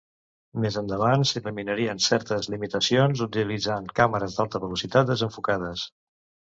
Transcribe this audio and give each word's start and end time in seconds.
Més 0.61 0.77
endavant 0.79 1.25
s'eliminarien 1.31 2.01
certes 2.07 2.49
limitacions 2.55 3.23
utilitzant 3.29 3.95
càmeres 4.01 4.41
d'alta 4.41 4.67
velocitat 4.67 5.15
desenfocades. 5.17 5.91